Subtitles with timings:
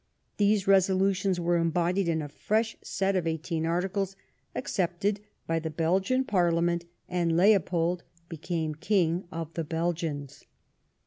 [0.37, 4.15] These resolutions were embodied in a fresh set of eighteen' articles,
[4.55, 10.45] accepted by the Belgian Parliament, and Leo pold became King of the Belgians.